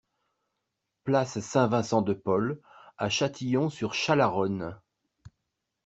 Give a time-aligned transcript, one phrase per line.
[1.03, 2.59] Place Saint-Vincent de Paul
[2.97, 4.79] à Châtillon-sur-Chalaronne